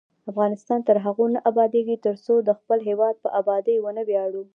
افغانستان 0.31 0.79
تر 0.87 0.97
هغو 1.05 1.25
نه 1.33 1.39
ابادیږي، 1.51 1.95
ترڅو 2.05 2.33
د 2.41 2.49
خپل 2.59 2.79
هیواد 2.89 3.15
په 3.23 3.29
ابادۍ 3.39 3.77
ونه 3.79 4.01
ویاړو. 4.07 4.43